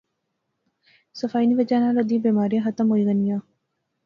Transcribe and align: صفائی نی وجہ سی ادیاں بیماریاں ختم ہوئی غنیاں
صفائی 1.19 1.45
نی 1.47 1.55
وجہ 1.59 1.77
سی 1.93 1.99
ادیاں 2.01 2.23
بیماریاں 2.25 2.65
ختم 2.65 2.85
ہوئی 2.91 3.03
غنیاں 3.07 3.39